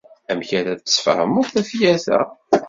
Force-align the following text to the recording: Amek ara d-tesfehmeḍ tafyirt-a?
Amek 0.31 0.49
ara 0.59 0.73
d-tesfehmeḍ 0.79 1.47
tafyirt-a? 1.53 2.21